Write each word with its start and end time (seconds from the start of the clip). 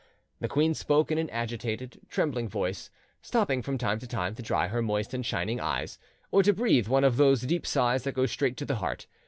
The 0.39 0.47
queen 0.47 0.73
spoke 0.73 1.11
in 1.11 1.19
an 1.19 1.29
agitated, 1.29 2.01
trembling 2.09 2.49
voice, 2.49 2.89
stopping 3.21 3.61
from 3.61 3.77
time 3.77 3.99
to 3.99 4.07
time 4.07 4.33
to 4.33 4.41
dry 4.41 4.67
her 4.67 4.81
moist 4.81 5.13
and 5.13 5.23
shining 5.23 5.59
eyes, 5.59 5.99
or 6.31 6.41
to 6.41 6.53
breathe 6.53 6.87
one 6.87 7.03
of 7.03 7.17
those 7.17 7.41
deep 7.41 7.67
sighs 7.67 8.03
that 8.05 8.15
go 8.15 8.25
straight 8.25 8.57
to 8.57 8.65
the 8.65 8.77
heart. 8.77 9.05